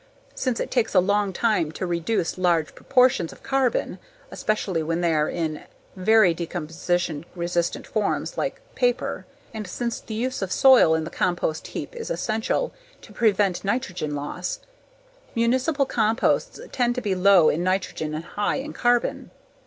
Since 0.33 0.59
it 0.59 0.71
takes 0.71 0.95
a 0.95 0.99
long 0.99 1.31
time 1.31 1.71
to 1.73 1.85
reduce 1.85 2.35
large 2.39 2.73
proportions 2.73 3.31
of 3.31 3.43
carbon, 3.43 3.99
especially 4.31 4.81
when 4.81 5.01
they 5.01 5.13
are 5.13 5.29
in 5.29 5.61
very 5.95 6.33
decomposition 6.33 7.23
resistant 7.35 7.85
forms 7.85 8.35
like 8.35 8.61
paper, 8.73 9.27
and 9.53 9.67
since 9.67 9.99
the 9.99 10.15
use 10.15 10.41
of 10.41 10.51
soil 10.51 10.95
in 10.95 11.03
the 11.03 11.11
compost 11.11 11.67
heap 11.67 11.95
is 11.95 12.09
essential 12.09 12.73
to 13.01 13.13
prevent 13.13 13.63
nitrate 13.63 14.11
loss, 14.11 14.57
municipal 15.35 15.85
composts 15.85 16.59
tend 16.71 16.95
to 16.95 17.01
be 17.01 17.13
low 17.13 17.49
in 17.49 17.63
nitrogen 17.63 18.15
and 18.15 18.25
high 18.25 18.55
in 18.55 18.73
carbon. 18.73 19.29